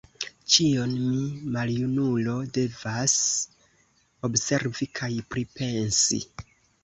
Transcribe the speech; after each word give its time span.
Ĉion 0.51 0.93
mi, 1.01 1.25
maljunulo, 1.57 2.33
devas 2.55 3.13
observi 4.29 4.87
kaj 5.01 5.11
pripensi! 5.35 6.21